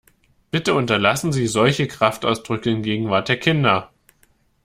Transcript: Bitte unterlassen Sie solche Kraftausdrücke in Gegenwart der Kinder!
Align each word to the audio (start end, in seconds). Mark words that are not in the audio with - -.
Bitte 0.49 0.73
unterlassen 0.73 1.31
Sie 1.31 1.45
solche 1.45 1.87
Kraftausdrücke 1.87 2.71
in 2.71 2.81
Gegenwart 2.81 3.29
der 3.29 3.37
Kinder! 3.39 3.91